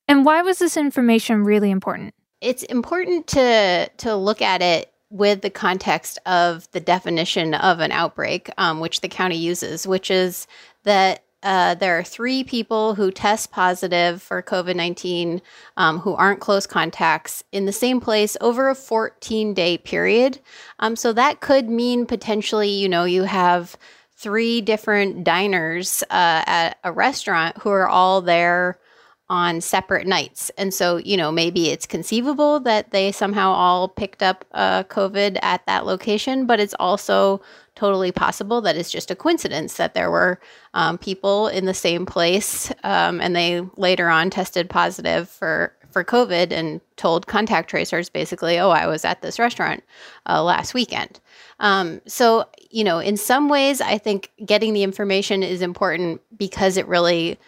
And 0.09 0.25
why 0.25 0.43
was 0.43 0.59
this 0.59 0.77
information 0.77 1.45
really 1.45 1.71
important? 1.71 2.15
It's 2.41 2.63
important 2.65 3.27
to 3.29 3.89
to 3.89 4.17
look 4.17 4.43
at 4.43 4.61
it 4.63 4.93
with 5.11 5.43
the 5.43 5.51
context 5.51 6.19
of 6.27 6.71
the 6.73 6.81
definition 6.81 7.55
of 7.55 7.81
an 7.81 7.93
outbreak, 7.93 8.51
um, 8.59 8.81
which 8.81 9.01
the 9.01 9.09
county 9.09 9.37
uses, 9.37 9.87
which 9.87 10.11
is 10.11 10.47
that 10.83 11.23
uh, 11.45 11.75
there 11.75 11.99
are 11.99 12.03
three 12.03 12.43
people 12.43 12.95
who 12.95 13.11
test 13.11 13.53
positive 13.53 14.23
for 14.23 14.43
COVID 14.43 14.75
19 14.77 15.41
um, 15.77 16.01
who 16.01 16.15
aren't 16.15 16.41
close 16.41 16.67
contacts 16.67 17.45
in 17.53 17.67
the 17.67 17.73
same 17.73 18.01
place 18.01 18.37
over 18.41 18.69
a 18.69 18.75
14 18.75 19.55
day 19.55 19.79
period. 19.79 20.41
Um, 20.81 20.97
so 20.97 21.13
that 21.13 21.41
could 21.41 21.69
mean 21.69 22.07
potentially, 22.07 22.71
you 22.71 22.89
know, 22.89 23.05
you 23.05 23.25
have 23.25 23.77
three 24.17 24.63
different 24.63 25.23
diners 25.23 26.03
uh, 26.05 26.43
at 26.47 26.79
a 26.83 26.91
restaurant 26.91 27.59
who 27.59 27.69
are 27.69 27.89
all 27.89 28.23
there 28.23 28.79
on 29.31 29.61
separate 29.61 30.07
nights. 30.07 30.51
And 30.59 30.73
so, 30.75 30.99
you 30.99 31.17
know, 31.17 31.33
maybe 31.33 31.71
it's 31.71 31.87
conceivable 31.87 32.61
that 32.61 32.91
they 32.91 33.11
somehow 33.11 33.53
all 33.53 33.89
picked 33.89 34.23
up 34.23 34.45
uh, 34.53 34.85
COVID 34.85 35.39
at 35.43 35.65
that 35.67 35.87
location, 35.87 36.45
but 36.47 36.61
it's 36.61 36.75
also 36.79 37.41
totally 37.75 38.13
possible 38.13 38.61
that 38.61 38.77
it's 38.77 38.91
just 38.91 39.11
a 39.11 39.17
coincidence 39.17 39.75
that 39.75 39.95
there 39.95 40.11
were 40.11 40.39
um, 40.75 40.99
people 40.99 41.49
in 41.49 41.65
the 41.65 41.75
same 41.75 42.05
place 42.07 42.71
um, 42.85 43.21
and 43.21 43.35
they 43.35 43.63
later 43.77 44.09
on 44.09 44.31
tested 44.31 44.69
positive 44.69 45.29
for 45.29 45.73
for 45.95 46.05
COVID 46.05 46.53
and 46.53 46.81
told 46.97 47.29
contact 47.29 47.71
tracers 47.71 48.11
basically, 48.11 48.59
oh, 48.59 48.71
I 48.71 48.89
was 48.89 49.05
at 49.05 49.23
this 49.23 49.39
restaurant 49.39 49.85
uh, 50.29 50.43
last 50.43 50.75
weekend. 50.75 51.21
Um, 51.61 52.03
so, 52.05 52.49
you 52.69 52.83
know, 52.83 52.99
in 52.99 53.17
some 53.17 53.49
ways, 53.49 53.81
I 53.81 53.97
think 53.97 54.33
getting 54.45 54.75
the 54.75 54.83
information 54.83 55.45
is 55.45 55.63
important 55.63 56.21
because 56.37 56.77
it 56.77 56.89
really 56.89 57.39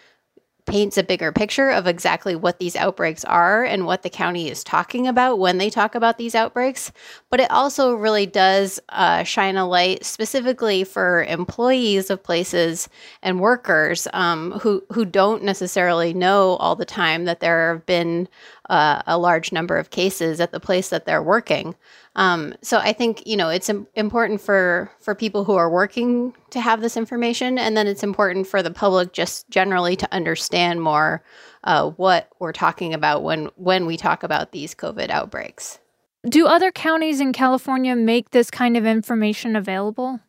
paints 0.67 0.97
a 0.97 1.03
bigger 1.03 1.31
picture 1.31 1.69
of 1.69 1.87
exactly 1.87 2.35
what 2.35 2.59
these 2.59 2.75
outbreaks 2.75 3.25
are 3.25 3.63
and 3.63 3.85
what 3.85 4.03
the 4.03 4.09
county 4.09 4.49
is 4.49 4.63
talking 4.63 5.07
about 5.07 5.39
when 5.39 5.57
they 5.57 5.69
talk 5.69 5.95
about 5.95 6.17
these 6.17 6.35
outbreaks. 6.35 6.91
But 7.31 7.39
it 7.39 7.49
also 7.49 7.95
really 7.95 8.25
does 8.25 8.79
uh, 8.89 9.23
shine 9.23 9.57
a 9.57 9.67
light 9.67 10.05
specifically 10.05 10.83
for 10.83 11.23
employees 11.23 12.09
of 12.09 12.21
places 12.21 12.89
and 13.23 13.39
workers 13.39 14.07
um, 14.13 14.51
who 14.59 14.83
who 14.91 15.05
don't 15.05 15.43
necessarily 15.43 16.13
know 16.13 16.57
all 16.57 16.75
the 16.75 16.85
time 16.85 17.25
that 17.25 17.39
there 17.39 17.73
have 17.73 17.85
been 17.85 18.27
uh, 18.69 19.01
a 19.07 19.17
large 19.17 19.51
number 19.51 19.77
of 19.77 19.89
cases 19.89 20.39
at 20.39 20.51
the 20.51 20.59
place 20.59 20.89
that 20.89 21.05
they're 21.05 21.23
working. 21.23 21.75
Um, 22.15 22.53
so 22.61 22.77
I 22.77 22.93
think 22.93 23.25
you 23.25 23.37
know 23.37 23.49
it's 23.49 23.69
Im- 23.69 23.87
important 23.95 24.41
for 24.41 24.91
for 24.99 25.15
people 25.15 25.43
who 25.43 25.55
are 25.55 25.69
working 25.69 26.33
to 26.49 26.59
have 26.59 26.81
this 26.81 26.97
information, 26.97 27.57
and 27.57 27.77
then 27.77 27.87
it's 27.87 28.03
important 28.03 28.47
for 28.47 28.61
the 28.63 28.71
public 28.71 29.13
just 29.13 29.49
generally 29.49 29.95
to 29.95 30.13
understand 30.13 30.81
more 30.81 31.23
uh, 31.63 31.89
what 31.91 32.29
we're 32.39 32.53
talking 32.53 32.93
about 32.93 33.23
when 33.23 33.49
when 33.55 33.85
we 33.85 33.97
talk 33.97 34.23
about 34.23 34.51
these 34.51 34.73
COVID 34.73 35.09
outbreaks. 35.09 35.79
Do 36.27 36.47
other 36.47 36.71
counties 36.71 37.21
in 37.21 37.31
California 37.31 37.95
make 37.95 38.31
this 38.31 38.51
kind 38.51 38.75
of 38.75 38.85
information 38.85 39.55
available? 39.55 40.19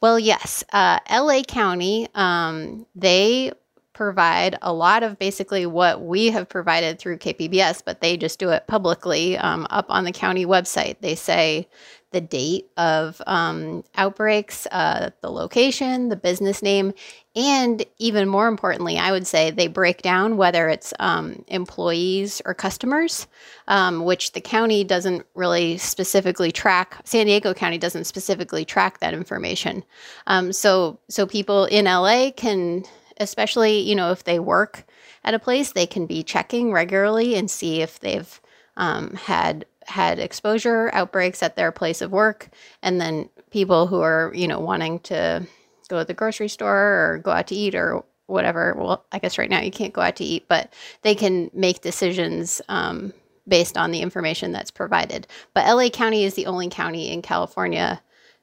Well, 0.00 0.18
yes. 0.18 0.62
Uh, 0.72 0.98
LA 1.10 1.42
County, 1.42 2.08
um, 2.14 2.86
they 2.94 3.52
provide 3.98 4.56
a 4.62 4.72
lot 4.72 5.02
of 5.02 5.18
basically 5.18 5.66
what 5.66 6.02
we 6.02 6.26
have 6.26 6.48
provided 6.48 7.00
through 7.00 7.18
KPBS, 7.18 7.82
but 7.84 8.00
they 8.00 8.16
just 8.16 8.38
do 8.38 8.50
it 8.50 8.64
publicly 8.68 9.36
um, 9.36 9.66
up 9.70 9.86
on 9.88 10.04
the 10.04 10.12
county 10.12 10.46
website. 10.46 10.94
They 11.00 11.16
say 11.16 11.66
the 12.12 12.20
date 12.20 12.68
of 12.76 13.20
um, 13.26 13.82
outbreaks, 13.96 14.68
uh, 14.70 15.10
the 15.20 15.30
location, 15.30 16.10
the 16.10 16.16
business 16.16 16.62
name, 16.62 16.94
and 17.34 17.84
even 17.98 18.28
more 18.28 18.46
importantly, 18.46 18.98
I 18.98 19.10
would 19.10 19.26
say 19.26 19.50
they 19.50 19.66
break 19.66 20.00
down 20.00 20.36
whether 20.36 20.68
it's 20.68 20.94
um, 21.00 21.44
employees 21.48 22.40
or 22.44 22.54
customers, 22.54 23.26
um, 23.66 24.04
which 24.04 24.30
the 24.30 24.40
county 24.40 24.84
doesn't 24.84 25.26
really 25.34 25.76
specifically 25.76 26.52
track. 26.52 27.00
San 27.02 27.26
Diego 27.26 27.52
County 27.52 27.78
doesn't 27.78 28.04
specifically 28.04 28.64
track 28.64 29.00
that 29.00 29.12
information. 29.12 29.82
Um, 30.28 30.52
so, 30.52 31.00
so 31.08 31.26
people 31.26 31.64
in 31.64 31.86
LA 31.86 32.30
can 32.30 32.84
especially, 33.18 33.80
you 33.80 33.94
know, 33.94 34.10
if 34.10 34.24
they 34.24 34.38
work 34.38 34.84
at 35.24 35.34
a 35.34 35.38
place, 35.38 35.72
they 35.72 35.86
can 35.86 36.06
be 36.06 36.22
checking 36.22 36.72
regularly 36.72 37.34
and 37.34 37.50
see 37.50 37.80
if 37.80 38.00
they've 38.00 38.40
um, 38.76 39.14
had 39.14 39.64
had 39.86 40.18
exposure 40.18 40.90
outbreaks 40.92 41.42
at 41.42 41.56
their 41.56 41.72
place 41.72 42.02
of 42.02 42.12
work. 42.12 42.50
And 42.82 43.00
then 43.00 43.30
people 43.50 43.86
who 43.86 44.00
are 44.00 44.30
you 44.34 44.46
know 44.46 44.60
wanting 44.60 44.98
to 45.00 45.46
go 45.88 45.98
to 45.98 46.04
the 46.04 46.14
grocery 46.14 46.48
store 46.48 46.76
or 46.76 47.20
go 47.22 47.30
out 47.30 47.46
to 47.46 47.54
eat 47.54 47.74
or 47.74 48.04
whatever 48.26 48.74
well 48.76 49.06
i 49.12 49.18
guess 49.18 49.38
right 49.38 49.48
now 49.48 49.60
you 49.60 49.70
can't 49.70 49.94
go 49.94 50.02
out 50.02 50.16
to 50.16 50.24
eat 50.24 50.46
but 50.48 50.72
they 51.00 51.14
can 51.14 51.50
make 51.54 51.80
decisions 51.80 52.60
um, 52.68 53.12
based 53.48 53.78
on 53.78 53.90
the 53.90 54.02
information 54.02 54.52
that's 54.52 54.70
provided. 54.70 55.26
But 55.54 55.74
la 55.74 55.88
county 55.88 56.24
is 56.24 56.34
the 56.34 56.46
only 56.46 56.68
county 56.68 57.10
in 57.10 57.22
california 57.22 58.00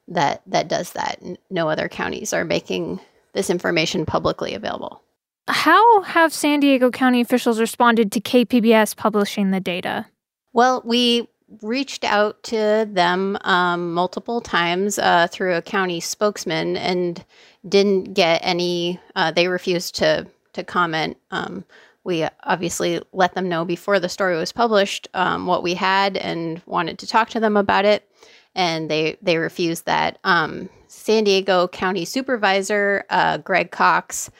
that 0.08 0.42
that 0.46 0.68
does 0.68 0.92
that. 0.92 1.20
No 1.50 1.68
other 1.68 1.88
counties 1.88 2.32
are 2.32 2.44
making 2.44 3.00
this 3.36 3.50
information 3.50 4.04
publicly 4.04 4.54
available. 4.54 5.02
How 5.46 6.02
have 6.02 6.32
San 6.32 6.58
Diego 6.58 6.90
County 6.90 7.20
officials 7.20 7.60
responded 7.60 8.10
to 8.12 8.20
KPBS 8.20 8.96
publishing 8.96 9.52
the 9.52 9.60
data? 9.60 10.06
Well, 10.52 10.82
we 10.84 11.28
reached 11.62 12.02
out 12.02 12.42
to 12.44 12.88
them 12.90 13.38
um, 13.42 13.94
multiple 13.94 14.40
times 14.40 14.98
uh, 14.98 15.28
through 15.30 15.54
a 15.54 15.62
county 15.62 16.00
spokesman 16.00 16.76
and 16.76 17.24
didn't 17.68 18.14
get 18.14 18.40
any. 18.42 18.98
Uh, 19.14 19.30
they 19.30 19.46
refused 19.46 19.94
to 19.96 20.26
to 20.54 20.64
comment 20.64 21.18
um, 21.30 21.64
we 22.06 22.24
obviously 22.44 23.02
let 23.12 23.34
them 23.34 23.48
know 23.48 23.64
before 23.64 23.98
the 23.98 24.08
story 24.08 24.36
was 24.36 24.52
published 24.52 25.08
um, 25.12 25.46
what 25.46 25.64
we 25.64 25.74
had 25.74 26.16
and 26.16 26.62
wanted 26.64 27.00
to 27.00 27.06
talk 27.06 27.28
to 27.30 27.40
them 27.40 27.56
about 27.56 27.84
it, 27.84 28.08
and 28.56 28.90
they 28.90 29.16
they 29.22 29.36
refused 29.36 29.86
that. 29.86 30.18
Um, 30.24 30.68
San 30.88 31.22
Diego 31.22 31.68
County 31.68 32.04
Supervisor 32.04 33.04
uh, 33.10 33.36
Greg 33.38 33.70
Cox 33.70 34.30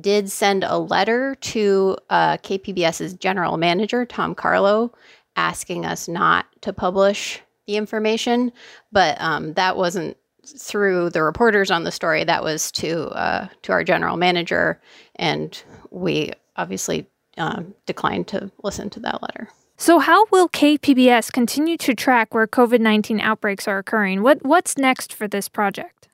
did 0.00 0.30
send 0.30 0.64
a 0.64 0.78
letter 0.78 1.34
to 1.36 1.96
uh, 2.08 2.36
KPBS's 2.38 3.14
general 3.14 3.58
manager 3.58 4.06
Tom 4.06 4.34
Karlo 4.34 4.92
asking 5.36 5.84
us 5.84 6.08
not 6.08 6.46
to 6.62 6.72
publish 6.72 7.40
the 7.66 7.76
information, 7.76 8.52
but 8.92 9.20
um, 9.20 9.52
that 9.54 9.76
wasn't 9.76 10.16
through 10.46 11.10
the 11.10 11.22
reporters 11.22 11.70
on 11.70 11.84
the 11.84 11.90
story. 11.90 12.22
That 12.22 12.44
was 12.44 12.70
to 12.72 13.08
uh, 13.08 13.48
to 13.62 13.72
our 13.72 13.82
general 13.82 14.16
manager, 14.16 14.80
and 15.16 15.60
we 15.90 16.32
obviously 16.56 17.06
um, 17.38 17.74
declined 17.86 18.28
to 18.28 18.50
listen 18.62 18.88
to 18.90 19.00
that 19.00 19.20
letter. 19.22 19.48
So, 19.76 19.98
how 19.98 20.26
will 20.30 20.48
KPBS 20.48 21.32
continue 21.32 21.76
to 21.78 21.94
track 21.94 22.32
where 22.32 22.46
COVID 22.46 22.80
nineteen 22.80 23.20
outbreaks 23.20 23.66
are 23.66 23.78
occurring? 23.78 24.22
What 24.22 24.44
what's 24.44 24.78
next 24.78 25.12
for 25.12 25.26
this 25.26 25.48
project? 25.48 26.08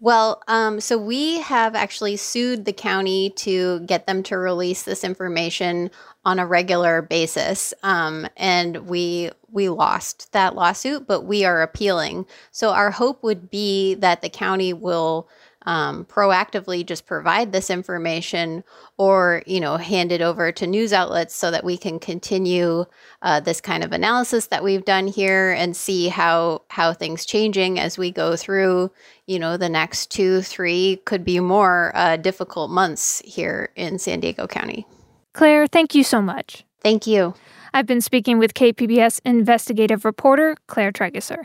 Well, 0.00 0.42
um, 0.46 0.80
so 0.80 0.96
we 0.96 1.40
have 1.40 1.74
actually 1.74 2.16
sued 2.16 2.64
the 2.64 2.72
county 2.72 3.30
to 3.30 3.80
get 3.80 4.06
them 4.06 4.22
to 4.24 4.38
release 4.38 4.84
this 4.84 5.02
information 5.02 5.90
on 6.24 6.38
a 6.38 6.46
regular 6.46 7.02
basis, 7.02 7.74
um, 7.82 8.26
and 8.36 8.88
we 8.88 9.30
we 9.50 9.68
lost 9.68 10.32
that 10.32 10.54
lawsuit, 10.54 11.06
but 11.06 11.22
we 11.22 11.44
are 11.44 11.62
appealing. 11.62 12.26
So 12.50 12.70
our 12.70 12.90
hope 12.90 13.22
would 13.22 13.50
be 13.50 13.94
that 13.94 14.22
the 14.22 14.28
county 14.28 14.72
will 14.72 15.28
um, 15.68 16.06
proactively 16.06 16.84
just 16.84 17.04
provide 17.04 17.52
this 17.52 17.68
information 17.68 18.64
or 18.96 19.42
you 19.46 19.60
know 19.60 19.76
hand 19.76 20.10
it 20.10 20.22
over 20.22 20.50
to 20.50 20.66
news 20.66 20.94
outlets 20.94 21.34
so 21.34 21.50
that 21.50 21.62
we 21.62 21.76
can 21.76 21.98
continue 21.98 22.86
uh, 23.20 23.38
this 23.38 23.60
kind 23.60 23.84
of 23.84 23.92
analysis 23.92 24.46
that 24.46 24.64
we've 24.64 24.86
done 24.86 25.06
here 25.06 25.52
and 25.52 25.76
see 25.76 26.08
how 26.08 26.62
how 26.68 26.94
things 26.94 27.26
changing 27.26 27.78
as 27.78 27.98
we 27.98 28.10
go 28.10 28.34
through 28.34 28.90
you 29.26 29.38
know 29.38 29.58
the 29.58 29.68
next 29.68 30.10
two 30.10 30.40
three 30.40 31.02
could 31.04 31.22
be 31.22 31.38
more 31.38 31.92
uh, 31.94 32.16
difficult 32.16 32.70
months 32.70 33.20
here 33.26 33.68
in 33.76 33.98
san 33.98 34.20
diego 34.20 34.46
county. 34.46 34.86
Claire 35.34 35.66
thank 35.66 35.94
you 35.94 36.02
so 36.02 36.22
much. 36.22 36.64
Thank 36.82 37.06
you. 37.06 37.34
I've 37.74 37.86
been 37.86 38.00
speaking 38.00 38.38
with 38.38 38.54
kpbs 38.54 39.20
investigative 39.26 40.06
reporter 40.06 40.56
claire 40.66 40.92
trageser 40.92 41.44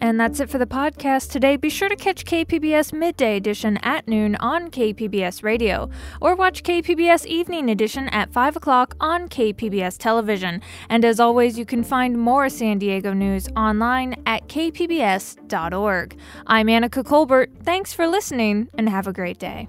and 0.00 0.18
that's 0.18 0.40
it 0.40 0.50
for 0.50 0.58
the 0.58 0.66
podcast 0.66 1.30
today. 1.30 1.56
Be 1.56 1.70
sure 1.70 1.88
to 1.88 1.96
catch 1.96 2.24
KPBS 2.24 2.92
Midday 2.92 3.36
Edition 3.36 3.78
at 3.78 4.06
noon 4.08 4.36
on 4.36 4.70
KPBS 4.70 5.42
Radio, 5.42 5.90
or 6.20 6.34
watch 6.34 6.62
KPBS 6.62 7.26
Evening 7.26 7.70
Edition 7.70 8.08
at 8.08 8.32
5 8.32 8.56
o'clock 8.56 8.94
on 9.00 9.28
KPBS 9.28 9.98
Television. 9.98 10.60
And 10.88 11.04
as 11.04 11.20
always, 11.20 11.58
you 11.58 11.64
can 11.64 11.84
find 11.84 12.18
more 12.18 12.48
San 12.48 12.78
Diego 12.78 13.12
news 13.12 13.48
online 13.56 14.22
at 14.26 14.48
kpbs.org. 14.48 16.18
I'm 16.46 16.66
Annika 16.66 17.04
Colbert. 17.04 17.50
Thanks 17.62 17.92
for 17.92 18.06
listening, 18.06 18.68
and 18.74 18.88
have 18.88 19.06
a 19.06 19.12
great 19.12 19.38
day. 19.38 19.68